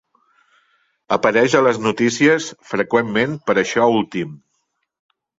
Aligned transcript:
Apareix 1.17 1.55
a 1.59 1.59
les 1.65 1.77
notícies 1.87 2.47
freqüentment 2.69 3.35
per 3.51 3.57
això 3.63 3.85
últim. 3.99 4.33